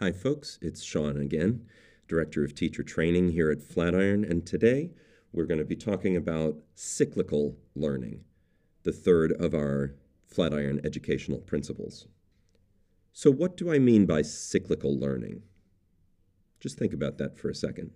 Hi, 0.00 0.12
folks. 0.12 0.60
It's 0.62 0.84
Sean 0.84 1.16
again, 1.16 1.66
Director 2.06 2.44
of 2.44 2.54
Teacher 2.54 2.84
Training 2.84 3.30
here 3.30 3.50
at 3.50 3.60
Flatiron, 3.60 4.24
and 4.24 4.46
today 4.46 4.92
we're 5.32 5.44
going 5.44 5.58
to 5.58 5.64
be 5.64 5.74
talking 5.74 6.16
about 6.16 6.54
cyclical 6.76 7.56
learning, 7.74 8.20
the 8.84 8.92
third 8.92 9.32
of 9.32 9.54
our 9.54 9.96
Flatiron 10.24 10.80
educational 10.84 11.40
principles. 11.40 12.06
So, 13.12 13.32
what 13.32 13.56
do 13.56 13.72
I 13.72 13.80
mean 13.80 14.06
by 14.06 14.22
cyclical 14.22 14.96
learning? 14.96 15.42
Just 16.60 16.78
think 16.78 16.92
about 16.92 17.18
that 17.18 17.36
for 17.36 17.48
a 17.48 17.54
second. 17.54 17.90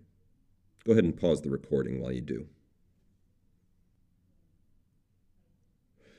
Go 0.85 0.91
ahead 0.91 1.05
and 1.05 1.17
pause 1.17 1.43
the 1.43 1.51
recording 1.51 2.01
while 2.01 2.11
you 2.11 2.21
do. 2.21 2.49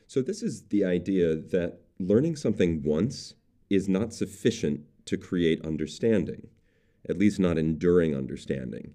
So, 0.08 0.22
this 0.22 0.42
is 0.42 0.68
the 0.70 0.86
idea 0.86 1.36
that 1.36 1.82
learning 2.00 2.38
something 2.38 2.82
once 2.84 3.34
is 3.70 3.90
not 3.90 4.14
sufficient 4.14 4.86
to 5.06 5.18
create 5.18 5.64
understanding, 5.66 6.48
at 7.10 7.18
least 7.18 7.40
not 7.40 7.58
enduring 7.58 8.16
understanding. 8.16 8.94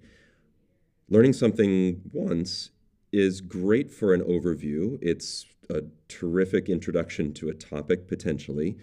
Learning 1.09 1.33
something 1.33 2.03
once 2.13 2.71
is 3.13 3.41
great 3.41 3.91
for 3.91 4.13
an 4.13 4.21
overview. 4.23 4.99
It's 5.01 5.47
a 5.71 5.83
terrific 6.09 6.69
introduction 6.69 7.33
to 7.35 7.49
a 7.49 7.55
topic 7.55 8.09
potentially, 8.09 8.77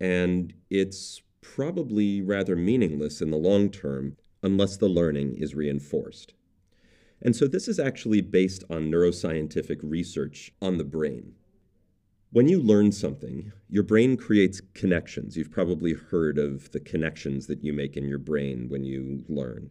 and 0.00 0.52
it's 0.70 1.22
probably 1.40 2.20
rather 2.20 2.56
meaningless 2.56 3.20
in 3.20 3.30
the 3.30 3.36
long 3.36 3.70
term 3.70 4.16
unless 4.42 4.76
the 4.76 4.88
learning 4.88 5.36
is 5.36 5.54
reinforced. 5.54 6.34
And 7.20 7.34
so 7.34 7.46
this 7.48 7.66
is 7.66 7.80
actually 7.80 8.20
based 8.20 8.62
on 8.70 8.90
neuroscientific 8.90 9.80
research 9.82 10.52
on 10.62 10.78
the 10.78 10.84
brain. 10.84 11.34
When 12.30 12.46
you 12.46 12.60
learn 12.60 12.92
something, 12.92 13.52
your 13.70 13.82
brain 13.82 14.18
creates 14.18 14.60
connections. 14.74 15.34
You've 15.34 15.50
probably 15.50 15.94
heard 15.94 16.36
of 16.36 16.70
the 16.72 16.80
connections 16.80 17.46
that 17.46 17.64
you 17.64 17.72
make 17.72 17.96
in 17.96 18.06
your 18.06 18.18
brain 18.18 18.68
when 18.68 18.84
you 18.84 19.24
learn. 19.30 19.70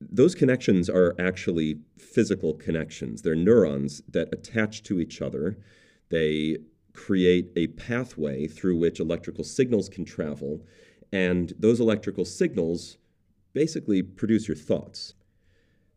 Those 0.00 0.34
connections 0.34 0.90
are 0.90 1.14
actually 1.20 1.78
physical 1.96 2.54
connections. 2.54 3.22
They're 3.22 3.36
neurons 3.36 4.02
that 4.08 4.28
attach 4.32 4.82
to 4.84 4.98
each 4.98 5.22
other. 5.22 5.56
They 6.08 6.58
create 6.94 7.52
a 7.54 7.68
pathway 7.68 8.48
through 8.48 8.78
which 8.78 8.98
electrical 8.98 9.44
signals 9.44 9.88
can 9.88 10.04
travel, 10.04 10.66
and 11.12 11.52
those 11.56 11.78
electrical 11.78 12.24
signals 12.24 12.98
basically 13.52 14.02
produce 14.02 14.48
your 14.48 14.56
thoughts. 14.56 15.14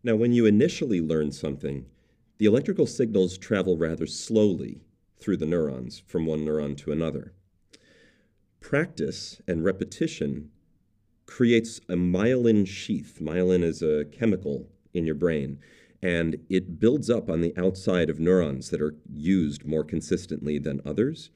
Now, 0.03 0.15
when 0.15 0.31
you 0.31 0.45
initially 0.45 1.01
learn 1.01 1.31
something, 1.31 1.87
the 2.37 2.45
electrical 2.45 2.85
signals 2.85 3.39
travel 3.39 3.77
rather 3.77 4.05
slowly 4.05 4.81
through 5.25 5.37
the 5.37 5.45
neurons 5.47 6.03
from 6.05 6.27
one 6.27 6.45
neuron 6.45 6.77
to 6.77 6.91
another. 6.91 7.33
Practice 8.59 9.41
and 9.47 9.65
repetition 9.65 10.51
creates 11.25 11.79
a 11.89 11.95
myelin 11.95 12.67
sheath. 12.67 13.17
Myelin 13.19 13.63
is 13.63 13.81
a 13.81 14.05
chemical 14.05 14.69
in 14.93 15.03
your 15.03 15.15
brain, 15.15 15.57
and 15.99 16.37
it 16.47 16.79
builds 16.79 17.09
up 17.09 17.27
on 17.27 17.41
the 17.41 17.57
outside 17.57 18.07
of 18.07 18.19
neurons 18.19 18.69
that 18.69 18.79
are 18.79 18.93
used 19.11 19.65
more 19.65 19.83
consistently 19.83 20.59
than 20.59 20.79
others. 20.85 21.31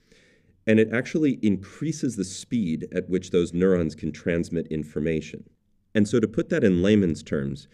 And 0.67 0.80
it 0.80 0.94
actually 0.94 1.40
increases 1.42 2.16
the 2.16 2.23
speed 2.23 2.88
at 2.92 3.10
which 3.10 3.32
those 3.32 3.56
neurons 3.56 3.95
can 3.95 4.12
transmit 4.12 4.67
information. 4.67 5.50
And 5.95 6.08
so, 6.08 6.20
to 6.20 6.28
put 6.28 6.50
that 6.50 6.64
in 6.64 6.84
layman's 6.84 7.23
terms, 7.23 7.67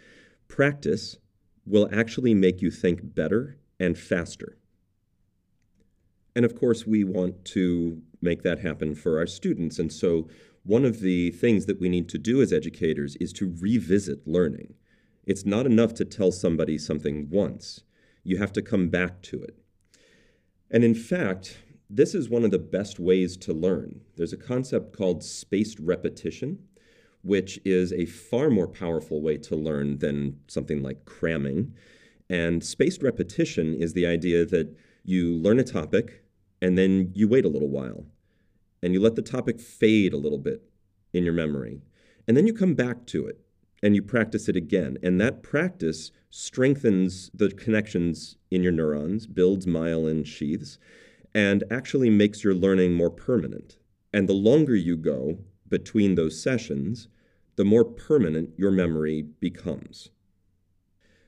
practice 0.48 1.18
will 1.66 1.90
actually 1.92 2.34
make 2.34 2.62
you 2.62 2.72
think 2.72 3.14
better 3.14 3.58
and 3.82 3.98
faster. 3.98 4.58
And 6.36 6.44
of 6.44 6.56
course, 6.56 6.86
we 6.86 7.04
want 7.04 7.46
to 7.46 8.02
make 8.22 8.44
that 8.44 8.60
happen 8.60 8.94
for 8.94 9.18
our 9.18 9.28
students. 9.28 9.80
And 9.80 9.92
so, 9.92 10.28
one 10.64 10.84
of 10.84 11.00
the 11.00 11.30
things 11.32 11.68
that 11.68 11.80
we 11.80 11.90
need 11.90 12.10
to 12.10 12.18
do 12.18 12.42
as 12.42 12.52
educators 12.52 13.16
is 13.18 13.32
to 13.34 13.56
revisit 13.60 14.28
learning. 14.28 14.74
It's 15.26 15.46
not 15.46 15.68
enough 15.68 15.94
to 15.96 16.06
tell 16.06 16.32
somebody 16.32 16.78
something 16.78 17.30
once, 17.30 17.84
you 18.24 18.38
have 18.38 18.52
to 18.54 18.62
come 18.62 18.90
back 18.90 19.22
to 19.24 19.42
it. 19.44 19.56
And 20.72 20.84
in 20.84 20.96
fact, 20.96 21.60
this 21.90 22.16
is 22.16 22.30
one 22.30 22.44
of 22.44 22.52
the 22.52 22.60
best 22.60 23.00
ways 23.00 23.38
to 23.38 23.54
learn. 23.54 24.02
There's 24.18 24.34
a 24.34 24.38
concept 24.38 24.98
called 24.98 25.24
spaced 25.24 25.80
repetition, 25.80 26.60
which 27.22 27.60
is 27.64 27.94
a 27.94 28.06
far 28.06 28.50
more 28.50 28.68
powerful 28.68 29.22
way 29.22 29.38
to 29.38 29.56
learn 29.56 30.00
than 30.00 30.40
something 30.48 30.82
like 30.82 31.06
cramming. 31.06 31.74
And 32.30 32.64
spaced 32.64 33.04
repetition 33.04 33.76
is 33.76 33.94
the 33.94 34.08
idea 34.08 34.46
that 34.46 34.76
you 35.04 35.36
learn 35.36 35.60
a 35.60 35.64
topic, 35.64 36.25
and 36.66 36.80
then 36.80 37.12
you 37.14 37.28
wait 37.28 37.46
a 37.46 37.50
little 37.50 37.70
while 37.70 38.08
and 38.82 38.92
you 38.92 39.00
let 39.00 39.14
the 39.14 39.22
topic 39.22 39.60
fade 39.60 40.14
a 40.14 40.18
little 40.18 40.40
bit 40.40 40.64
in 41.14 41.24
your 41.24 41.32
memory. 41.32 41.84
And 42.28 42.36
then 42.36 42.48
you 42.48 42.56
come 42.56 42.74
back 42.74 43.06
to 43.06 43.28
it 43.28 43.40
and 43.84 43.94
you 43.94 44.02
practice 44.02 44.50
it 44.50 44.56
again. 44.56 44.98
And 45.04 45.22
that 45.22 45.44
practice 45.44 46.10
strengthens 46.32 47.30
the 47.36 47.50
connections 47.50 48.38
in 48.50 48.64
your 48.64 48.72
neurons, 48.72 49.28
builds 49.28 49.68
myelin 49.68 50.26
sheaths, 50.26 50.80
and 51.36 51.64
actually 51.70 52.10
makes 52.10 52.44
your 52.44 52.56
learning 52.56 52.94
more 52.94 53.12
permanent. 53.12 53.78
And 54.12 54.28
the 54.28 54.34
longer 54.34 54.76
you 54.76 54.98
go 54.98 55.38
between 55.70 56.16
those 56.16 56.42
sessions, 56.42 57.10
the 57.58 57.66
more 57.66 57.86
permanent 57.86 58.58
your 58.58 58.72
memory 58.72 59.22
becomes. 59.22 60.10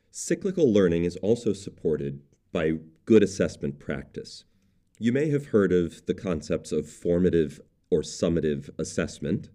Cyclical 0.10 0.74
learning 0.74 1.04
is 1.04 1.16
also 1.18 1.54
supported 1.54 2.22
by 2.52 2.80
good 3.06 3.22
assessment 3.22 3.78
practice. 3.78 4.44
You 5.00 5.12
may 5.12 5.30
have 5.30 5.48
heard 5.48 5.72
of 5.72 6.04
the 6.08 6.16
concepts 6.16 6.72
of 6.72 6.90
formative 6.90 7.62
or 7.92 8.02
summative 8.02 8.72
assessment, 8.80 9.50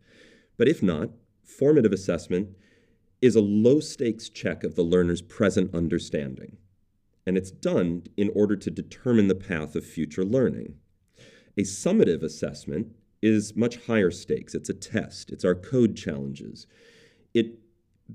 but 0.56 0.69
if 0.69 0.84
not, 0.84 1.10
formative 1.42 1.92
assessment 1.92 2.50
is 3.20 3.34
a 3.34 3.41
low 3.41 3.81
stakes 3.81 4.28
check 4.28 4.62
of 4.62 4.76
the 4.76 4.84
learner's 4.84 5.20
present 5.20 5.75
understanding, 5.75 6.58
and 7.26 7.36
it's 7.36 7.50
done 7.50 8.04
in 8.16 8.31
order 8.36 8.54
to 8.54 8.70
determine 8.70 9.26
the 9.26 9.34
path 9.34 9.75
of 9.75 9.84
future 9.84 10.25
learning. 10.25 10.76
A 11.58 11.62
summative 11.62 12.22
assessment 12.22 12.94
is 13.20 13.56
much 13.56 13.84
higher 13.86 14.12
stakes. 14.12 14.54
It's 14.54 14.70
a 14.70 14.75
test, 14.75 15.31
it's 15.31 15.44
our 15.44 15.56
code 15.56 15.97
challenges. 15.97 16.69
It 17.34 17.58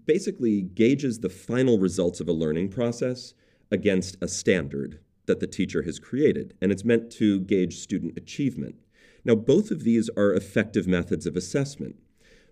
basically 0.05 0.61
gauges 0.61 1.19
the 1.19 1.29
final 1.29 1.77
results 1.77 2.21
of 2.21 2.29
a 2.29 2.33
learning 2.33 2.69
process 2.69 3.33
against 3.69 4.15
a 4.21 4.29
standard 4.29 4.99
that 5.27 5.39
the 5.39 5.47
teacher 5.47 5.83
has 5.83 5.99
created, 5.99 6.55
and 6.61 6.71
it's 6.71 6.83
meant 6.83 7.11
to 7.11 7.41
gauge 7.41 7.77
student 7.77 8.17
achievement. 8.17 8.75
Now, 9.23 9.35
both 9.35 9.71
of 9.71 9.83
these 9.83 10.09
are 10.17 10.33
effective 10.33 10.87
methods 10.87 11.25
of 11.25 11.35
assessment, 11.35 11.97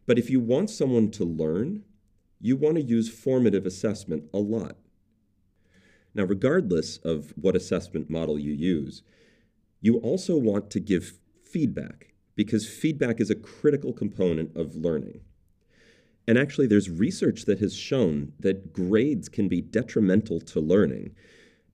but 0.06 0.20
if 0.20 0.30
you 0.30 0.40
want 0.40 0.70
someone 0.70 1.10
to 1.12 1.26
learn, 1.26 1.84
you 2.40 2.56
want 2.56 2.76
to 2.76 2.84
use 2.84 3.10
formative 3.10 3.66
assessment 3.66 4.26
a 4.34 4.40
lot. 4.40 4.78
Now, 6.14 6.24
regardless 6.24 6.98
of 6.98 7.34
what 7.36 7.56
assessment 7.56 8.10
model 8.10 8.38
you 8.38 8.54
use, 8.54 9.04
you 9.82 9.98
also 9.98 10.38
want 10.38 10.70
to 10.72 10.80
give 10.80 11.20
feedback 11.44 12.14
because 12.36 12.68
feedback 12.68 13.20
is 13.20 13.30
a 13.30 13.36
critical 13.36 13.94
component 13.94 14.56
of 14.56 14.76
learning. 14.76 15.22
And 16.28 16.38
actually, 16.38 16.68
there's 16.68 16.90
research 16.90 17.46
that 17.46 17.60
has 17.60 17.76
shown 17.76 18.34
that 18.40 18.74
grades 18.74 19.30
can 19.30 19.48
be 19.48 19.62
detrimental 19.62 20.40
to 20.42 20.60
learning 20.60 21.16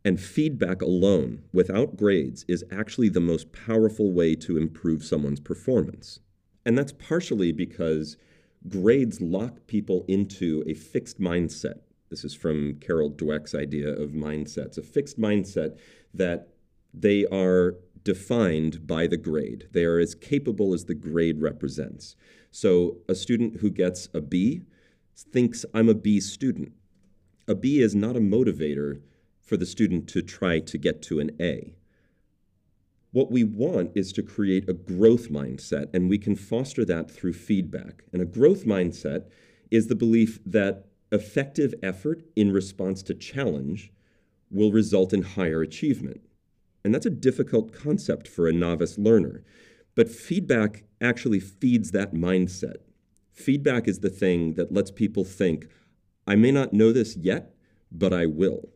and 0.04 0.20
feedback 0.20 0.82
alone, 0.82 1.44
without 1.54 1.96
grades, 1.96 2.44
is 2.48 2.64
actually 2.72 3.10
the 3.10 3.20
most 3.20 3.52
powerful 3.52 4.12
way 4.12 4.36
to 4.36 4.58
improve 4.58 5.04
someone's 5.04 5.40
performance. 5.40 6.20
And 6.66 6.78
that's 6.78 6.94
partially 6.94 7.52
because 7.52 8.18
grades 8.68 9.22
lock 9.22 9.68
people 9.68 10.06
into 10.08 10.64
a 10.68 10.74
fixed 10.74 11.20
mindset. 11.20 11.82
This 12.10 12.24
is 12.24 12.34
from 12.34 12.76
Carol 12.82 13.12
Dweck's 13.12 13.56
idea 13.56 13.90
of 13.90 14.12
mindsets 14.12 14.78
a 14.78 14.82
fixed 14.82 15.20
mindset 15.20 15.78
that 16.14 16.50
they 16.94 17.26
are 17.28 17.76
defined 18.04 18.86
by 18.86 19.08
the 19.08 19.18
grade. 19.18 19.68
They 19.72 19.86
are 19.86 20.00
as 20.00 20.16
capable 20.16 20.74
as 20.74 20.86
the 20.86 20.96
grade 20.96 21.42
represents. 21.42 22.16
So 22.50 22.98
a 23.08 23.16
student 23.16 23.62
who 23.62 23.70
gets 23.70 24.10
a 24.14 24.22
B 24.22 24.64
thinks, 25.16 25.66
I'm 25.74 25.88
a 25.88 25.94
B 25.94 26.20
student. 26.20 26.74
A 27.48 27.56
B 27.56 27.80
is 27.80 27.96
not 27.96 28.16
a 28.16 28.20
motivator 28.20 29.02
for 29.52 29.58
the 29.58 29.66
student 29.66 30.08
to 30.08 30.22
try 30.22 30.60
to 30.60 30.78
get 30.78 31.02
to 31.02 31.20
an 31.20 31.30
A. 31.42 31.74
What 33.12 33.30
we 33.30 33.44
want 33.44 33.92
is 33.96 34.14
to 34.14 34.24
create 34.24 34.70
a 34.70 34.74
growth 34.74 35.30
mindset, 35.30 35.94
and 35.94 36.10
we 36.10 36.18
can 36.18 36.38
foster 36.38 36.86
that 36.86 37.12
through 37.12 37.34
feedback. 37.34 38.06
And 38.14 38.22
a 38.22 38.26
growth 38.26 38.64
mindset 38.64 39.26
is 39.70 39.88
the 39.88 39.96
belief 39.96 40.40
that 40.46 40.86
effective 41.12 41.74
effort 41.84 42.24
in 42.34 42.54
response 42.54 43.04
to 43.04 43.14
challenge 43.14 43.92
will 44.50 44.72
result 44.72 45.12
in 45.12 45.22
higher 45.22 45.62
achievement. 45.62 46.22
And 46.86 46.96
that's 46.96 47.06
a 47.06 47.10
difficult 47.10 47.74
concept 47.74 48.30
for 48.30 48.48
a 48.48 48.54
novice 48.54 48.98
learner. 48.98 49.44
But 49.96 50.08
feedback 50.08 50.86
actually 51.02 51.42
feeds 51.42 51.92
that 51.92 52.14
mindset. 52.14 52.78
Feedback 53.34 53.90
is 53.90 54.00
the 54.00 54.10
thing 54.10 54.54
that 54.54 54.72
lets 54.72 54.92
people 54.92 55.26
think, 55.26 55.68
I 56.26 56.38
may 56.38 56.52
not 56.52 56.72
know 56.72 56.94
this 56.94 57.18
yet, 57.18 57.54
but 57.92 58.14
I 58.14 58.28
will. 58.28 58.70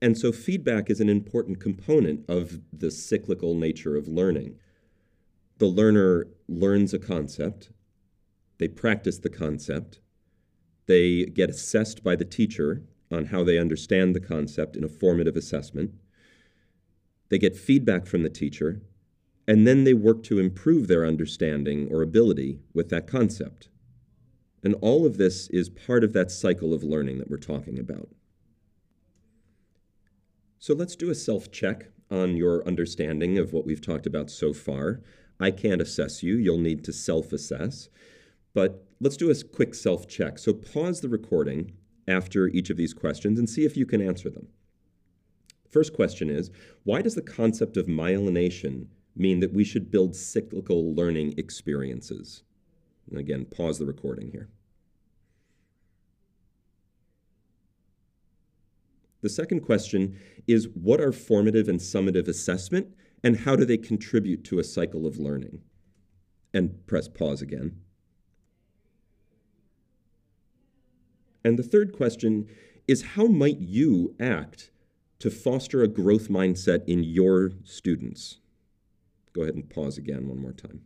And 0.00 0.16
so 0.16 0.30
feedback 0.30 0.90
is 0.90 1.00
an 1.00 1.08
important 1.08 1.60
component 1.60 2.28
of 2.28 2.60
the 2.72 2.90
cyclical 2.90 3.54
nature 3.54 3.96
of 3.96 4.08
learning. 4.08 4.56
The 5.58 5.66
learner 5.66 6.26
learns 6.48 6.92
a 6.92 6.98
concept, 6.98 7.70
they 8.58 8.68
practice 8.68 9.18
the 9.18 9.30
concept, 9.30 10.00
they 10.86 11.24
get 11.24 11.50
assessed 11.50 12.04
by 12.04 12.14
the 12.14 12.24
teacher 12.24 12.82
on 13.10 13.26
how 13.26 13.42
they 13.42 13.58
understand 13.58 14.14
the 14.14 14.20
concept 14.20 14.76
in 14.76 14.84
a 14.84 14.88
formative 14.88 15.36
assessment, 15.36 15.94
they 17.28 17.38
get 17.38 17.56
feedback 17.56 18.06
from 18.06 18.22
the 18.22 18.28
teacher, 18.28 18.82
and 19.48 19.66
then 19.66 19.84
they 19.84 19.94
work 19.94 20.22
to 20.24 20.38
improve 20.38 20.88
their 20.88 21.06
understanding 21.06 21.88
or 21.90 22.02
ability 22.02 22.60
with 22.74 22.88
that 22.90 23.06
concept. 23.06 23.68
And 24.62 24.74
all 24.80 25.06
of 25.06 25.16
this 25.16 25.48
is 25.48 25.68
part 25.68 26.02
of 26.02 26.12
that 26.12 26.30
cycle 26.30 26.74
of 26.74 26.82
learning 26.82 27.18
that 27.18 27.30
we're 27.30 27.36
talking 27.36 27.78
about. 27.78 28.08
So 30.66 30.74
let's 30.74 30.96
do 30.96 31.10
a 31.10 31.14
self 31.14 31.52
check 31.52 31.92
on 32.10 32.36
your 32.36 32.66
understanding 32.66 33.38
of 33.38 33.52
what 33.52 33.64
we've 33.64 33.80
talked 33.80 34.04
about 34.04 34.32
so 34.32 34.52
far. 34.52 35.00
I 35.38 35.52
can't 35.52 35.80
assess 35.80 36.24
you, 36.24 36.34
you'll 36.38 36.58
need 36.58 36.82
to 36.86 36.92
self 36.92 37.32
assess. 37.32 37.88
But 38.52 38.84
let's 39.00 39.16
do 39.16 39.30
a 39.30 39.44
quick 39.44 39.76
self 39.76 40.08
check. 40.08 40.40
So 40.40 40.52
pause 40.52 41.02
the 41.02 41.08
recording 41.08 41.70
after 42.08 42.48
each 42.48 42.68
of 42.68 42.76
these 42.76 42.94
questions 42.94 43.38
and 43.38 43.48
see 43.48 43.64
if 43.64 43.76
you 43.76 43.86
can 43.86 44.02
answer 44.02 44.28
them. 44.28 44.48
First 45.70 45.92
question 45.92 46.28
is 46.28 46.50
Why 46.82 47.00
does 47.00 47.14
the 47.14 47.22
concept 47.22 47.76
of 47.76 47.86
myelination 47.86 48.88
mean 49.14 49.38
that 49.38 49.52
we 49.52 49.62
should 49.62 49.92
build 49.92 50.16
cyclical 50.16 50.92
learning 50.96 51.34
experiences? 51.38 52.42
And 53.08 53.20
again, 53.20 53.44
pause 53.44 53.78
the 53.78 53.86
recording 53.86 54.32
here. 54.32 54.48
The 59.26 59.30
second 59.30 59.62
question 59.62 60.20
is 60.46 60.68
what 60.68 61.00
are 61.00 61.10
formative 61.10 61.68
and 61.68 61.80
summative 61.80 62.28
assessment 62.28 62.94
and 63.24 63.38
how 63.38 63.56
do 63.56 63.64
they 63.64 63.76
contribute 63.76 64.44
to 64.44 64.60
a 64.60 64.62
cycle 64.62 65.04
of 65.04 65.18
learning? 65.18 65.62
And 66.54 66.86
press 66.86 67.08
pause 67.08 67.42
again. 67.42 67.80
And 71.44 71.58
the 71.58 71.64
third 71.64 71.92
question 71.92 72.46
is 72.86 73.02
how 73.02 73.26
might 73.26 73.58
you 73.58 74.14
act 74.20 74.70
to 75.18 75.28
foster 75.28 75.82
a 75.82 75.88
growth 75.88 76.28
mindset 76.28 76.84
in 76.86 77.02
your 77.02 77.50
students? 77.64 78.38
Go 79.32 79.42
ahead 79.42 79.56
and 79.56 79.68
pause 79.68 79.98
again 79.98 80.28
one 80.28 80.38
more 80.38 80.52
time. 80.52 80.82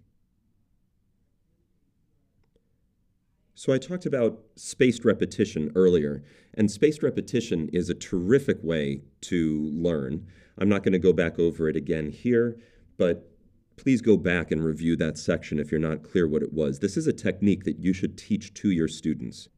So 3.61 3.75
I 3.75 3.77
talked 3.77 4.07
about 4.07 4.41
spaced 4.57 5.05
repetition 5.05 5.71
earlier, 5.75 6.23
and 6.55 6.71
spaced 6.71 7.03
repetition 7.03 7.69
is 7.75 7.91
a 7.91 7.95
terrific 7.95 8.57
way 8.63 9.03
to 9.21 9.71
learn. 9.75 10.27
I'm 10.57 10.71
not 10.71 10.83
going 10.83 10.95
to 10.95 10.99
go 10.99 11.13
back 11.13 11.39
over 11.39 11.69
it 11.69 11.77
again 11.77 12.09
here, 12.09 12.57
but 12.97 13.31
please 13.77 14.01
go 14.01 14.17
back 14.17 14.51
and 14.51 14.65
review 14.65 14.97
that 14.97 15.19
section 15.19 15.59
if 15.59 15.71
you're 15.71 15.79
not 15.79 16.03
clear 16.03 16.27
what 16.27 16.43
it 16.43 16.55
was. 16.55 16.79
This 16.79 16.97
is 16.97 17.07
a 17.07 17.13
technique 17.13 17.65
that 17.65 17.79
you 17.79 17.93
should 17.93 18.17
teach 18.17 18.55
to 18.55 18.71
your 18.71 18.89
students. 18.89 19.51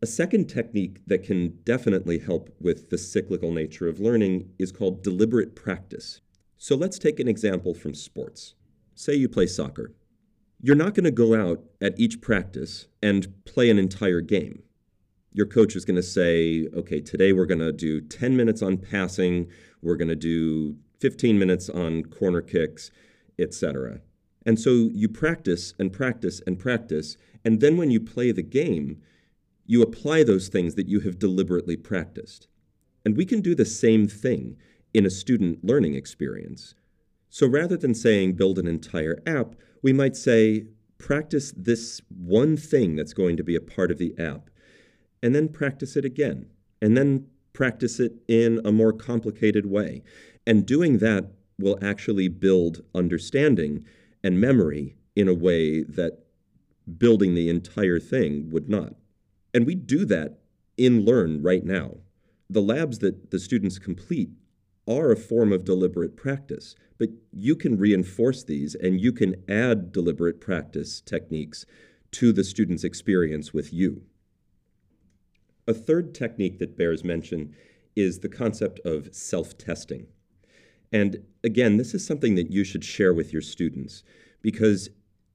A 0.00 0.06
second 0.06 0.48
technique 0.48 1.00
that 1.08 1.24
can 1.24 1.58
definitely 1.64 2.20
help 2.20 2.48
with 2.60 2.90
the 2.90 2.98
cyclical 2.98 3.50
nature 3.50 3.88
of 3.88 3.98
learning 3.98 4.50
is 4.56 4.70
called 4.70 5.02
deliberate 5.02 5.56
practice. 5.56 6.20
So 6.58 6.76
let's 6.76 7.00
take 7.00 7.18
an 7.18 7.26
example 7.26 7.74
from 7.74 7.94
sports. 7.94 8.54
Say 8.94 9.14
you 9.14 9.28
play 9.28 9.48
soccer 9.48 9.94
you're 10.60 10.76
not 10.76 10.94
going 10.94 11.04
to 11.04 11.10
go 11.10 11.34
out 11.34 11.62
at 11.80 11.98
each 11.98 12.20
practice 12.20 12.88
and 13.02 13.32
play 13.44 13.70
an 13.70 13.78
entire 13.78 14.20
game. 14.20 14.62
Your 15.32 15.46
coach 15.46 15.76
is 15.76 15.84
going 15.84 15.96
to 15.96 16.02
say, 16.02 16.68
okay, 16.74 17.00
today 17.00 17.32
we're 17.32 17.46
going 17.46 17.60
to 17.60 17.72
do 17.72 18.00
10 18.00 18.36
minutes 18.36 18.60
on 18.62 18.78
passing, 18.78 19.48
we're 19.82 19.96
going 19.96 20.08
to 20.08 20.16
do 20.16 20.76
15 21.00 21.38
minutes 21.38 21.68
on 21.68 22.04
corner 22.04 22.40
kicks, 22.40 22.90
etc. 23.38 24.00
And 24.44 24.58
so 24.58 24.90
you 24.92 25.08
practice 25.08 25.74
and 25.78 25.92
practice 25.92 26.42
and 26.46 26.58
practice, 26.58 27.16
and 27.44 27.60
then 27.60 27.76
when 27.76 27.90
you 27.90 28.00
play 28.00 28.32
the 28.32 28.42
game, 28.42 29.00
you 29.64 29.82
apply 29.82 30.24
those 30.24 30.48
things 30.48 30.74
that 30.74 30.88
you 30.88 31.00
have 31.00 31.18
deliberately 31.18 31.76
practiced. 31.76 32.48
And 33.04 33.16
we 33.16 33.26
can 33.26 33.40
do 33.40 33.54
the 33.54 33.64
same 33.64 34.08
thing 34.08 34.56
in 34.92 35.06
a 35.06 35.10
student 35.10 35.64
learning 35.64 35.94
experience. 35.94 36.74
So 37.30 37.46
rather 37.46 37.76
than 37.76 37.94
saying 37.94 38.32
build 38.32 38.58
an 38.58 38.66
entire 38.66 39.22
app, 39.26 39.54
we 39.82 39.92
might 39.92 40.16
say 40.16 40.66
practice 40.98 41.52
this 41.56 42.00
one 42.08 42.56
thing 42.56 42.96
that's 42.96 43.12
going 43.12 43.36
to 43.36 43.44
be 43.44 43.54
a 43.54 43.60
part 43.60 43.90
of 43.90 43.98
the 43.98 44.14
app, 44.18 44.50
and 45.22 45.34
then 45.34 45.48
practice 45.48 45.96
it 45.96 46.04
again, 46.04 46.46
and 46.82 46.96
then 46.96 47.26
practice 47.52 47.98
it 48.00 48.12
in 48.28 48.60
a 48.64 48.72
more 48.72 48.92
complicated 48.92 49.66
way. 49.66 50.02
And 50.46 50.66
doing 50.66 50.98
that 50.98 51.32
will 51.58 51.78
actually 51.82 52.28
build 52.28 52.82
understanding 52.94 53.84
and 54.22 54.40
memory 54.40 54.96
in 55.16 55.28
a 55.28 55.34
way 55.34 55.82
that 55.82 56.24
building 56.96 57.34
the 57.34 57.48
entire 57.48 57.98
thing 57.98 58.50
would 58.50 58.68
not. 58.68 58.94
And 59.52 59.66
we 59.66 59.74
do 59.74 60.04
that 60.06 60.38
in 60.76 61.04
Learn 61.04 61.42
right 61.42 61.64
now. 61.64 61.96
The 62.48 62.62
labs 62.62 63.00
that 63.00 63.30
the 63.30 63.38
students 63.38 63.78
complete 63.78 64.30
are 64.88 65.12
a 65.12 65.16
form 65.16 65.52
of 65.52 65.64
deliberate 65.64 66.16
practice. 66.16 66.74
But 66.98 67.10
you 67.32 67.54
can 67.54 67.78
reinforce 67.78 68.42
these 68.42 68.74
and 68.74 69.00
you 69.00 69.12
can 69.12 69.36
add 69.48 69.92
deliberate 69.92 70.40
practice 70.40 71.00
techniques 71.00 71.66
to 72.12 72.32
the 72.32 72.42
student's 72.42 72.84
experience 72.84 73.52
with 73.52 73.72
you. 73.72 74.02
A 75.66 75.74
third 75.74 76.14
technique 76.14 76.58
that 76.58 76.78
bears 76.78 77.04
mention 77.04 77.54
is 77.94 78.20
the 78.20 78.28
concept 78.28 78.80
of 78.84 79.14
self 79.14 79.58
testing. 79.58 80.06
And 80.90 81.18
again, 81.44 81.76
this 81.76 81.92
is 81.92 82.06
something 82.06 82.34
that 82.36 82.50
you 82.50 82.64
should 82.64 82.82
share 82.82 83.12
with 83.12 83.32
your 83.32 83.42
students 83.42 84.02
because 84.40 84.88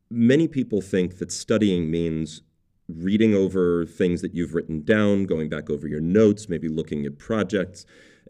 many 0.09 0.47
people 0.47 0.81
think 0.81 1.19
that 1.19 1.31
studying 1.31 1.91
means 1.91 2.41
reading 2.89 3.35
over 3.35 3.85
things 3.85 4.21
that 4.21 4.33
you've 4.33 4.55
written 4.55 4.83
down, 4.83 5.25
going 5.25 5.49
back 5.49 5.69
over 5.69 5.87
your 5.87 6.01
notes, 6.01 6.49
maybe 6.49 6.67
looking 6.67 7.05
at 7.05 7.19
projects 7.19 7.85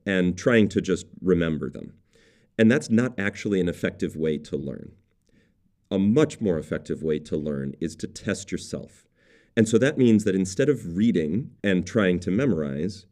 and 0.05 0.37
trying 0.37 0.69
to 0.69 0.81
just 0.81 1.05
remember 1.21 1.69
them. 1.69 1.93
And 2.57 2.71
that's 2.71 2.89
not 2.89 3.13
actually 3.17 3.59
an 3.59 3.69
effective 3.69 4.15
way 4.15 4.37
to 4.39 4.57
learn. 4.57 4.91
A 5.89 5.99
much 5.99 6.41
more 6.41 6.57
effective 6.57 7.03
way 7.03 7.19
to 7.19 7.37
learn 7.37 7.73
is 7.79 7.95
to 7.97 8.07
test 8.07 8.51
yourself. 8.51 9.07
And 9.55 9.67
so 9.67 9.77
that 9.77 9.97
means 9.97 10.23
that 10.23 10.35
instead 10.35 10.69
of 10.69 10.97
reading 10.97 11.51
and 11.63 11.85
trying 11.85 12.19
to 12.21 12.31
memorize, 12.31 13.05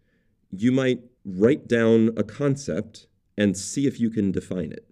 you 0.52 0.72
might 0.72 1.02
write 1.24 1.68
down 1.68 2.12
a 2.18 2.24
concept 2.24 3.08
and 3.38 3.58
see 3.58 3.88
if 3.88 4.00
you 4.00 4.10
can 4.10 4.32
define 4.32 4.72
it. 4.72 4.88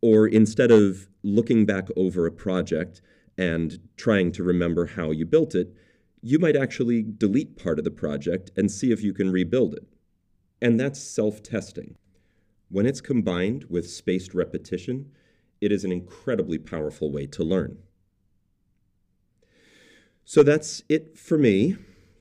Or 0.00 0.26
instead 0.26 0.70
of 0.70 1.08
looking 1.22 1.66
back 1.66 1.88
over 1.96 2.26
a 2.26 2.32
project 2.32 3.02
and 3.36 3.78
trying 3.96 4.32
to 4.32 4.42
remember 4.42 4.86
how 4.86 5.10
you 5.10 5.26
built 5.26 5.54
it, 5.54 5.74
you 6.22 6.38
might 6.38 6.56
actually 6.56 7.02
delete 7.02 7.56
part 7.56 7.78
of 7.78 7.84
the 7.84 7.90
project 7.90 8.50
and 8.56 8.70
see 8.70 8.90
if 8.90 9.02
you 9.02 9.12
can 9.12 9.30
rebuild 9.30 9.74
it. 9.74 9.86
And 10.60 10.80
that's 10.80 11.00
self 11.00 11.42
testing. 11.42 11.96
When 12.68 12.86
it's 12.86 13.00
combined 13.00 13.64
with 13.68 13.88
spaced 13.88 14.34
repetition, 14.34 15.12
it 15.60 15.70
is 15.72 15.84
an 15.84 15.92
incredibly 15.92 16.58
powerful 16.58 17.10
way 17.12 17.26
to 17.26 17.44
learn. 17.44 17.78
So 20.24 20.42
that's 20.42 20.82
it 20.88 21.16
for 21.16 21.38
me 21.38 21.76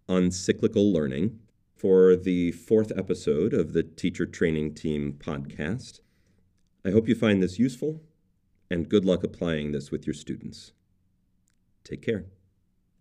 on 0.07 0.29
cyclical 0.31 0.93
learning 0.93 1.39
for 1.75 2.15
the 2.15 2.51
fourth 2.51 2.91
episode 2.95 3.53
of 3.53 3.73
the 3.73 3.83
Teacher 3.83 4.25
Training 4.25 4.75
Team 4.75 5.17
podcast. 5.17 6.01
I 6.85 6.91
hope 6.91 7.07
you 7.07 7.15
find 7.15 7.41
this 7.41 7.57
useful 7.57 8.01
and 8.69 8.89
good 8.89 9.05
luck 9.05 9.23
applying 9.23 9.71
this 9.71 9.91
with 9.91 10.05
your 10.05 10.13
students. 10.13 10.71
Take 11.83 12.01
care. 12.01 12.25